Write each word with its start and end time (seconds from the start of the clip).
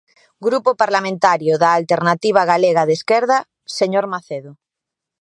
Grupo 0.47 0.71
Parlamentario 0.83 1.53
da 1.63 1.69
Alternativa 1.79 2.41
Galega 2.51 2.83
de 2.85 2.93
Esquerda, 2.99 3.37
señor 3.79 4.05
Macedo. 4.13 4.51